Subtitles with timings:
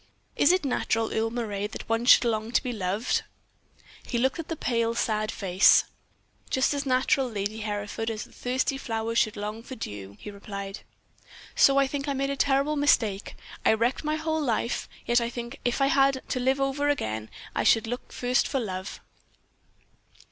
[0.35, 3.21] Is it natural, Earle Moray, that one should long to be loved?"
[4.07, 5.83] He looked at the pale, sad face.
[6.49, 10.31] "Just as natural, Lady Hereford, as that the thirsty flowers should long for dew," he
[10.31, 10.79] replied.
[11.55, 12.07] "So I think.
[12.07, 13.35] I made a terrible mistake.
[13.63, 16.89] I wrecked my whole life; yet I think that if I had to live over
[16.89, 19.01] again I should look first for love.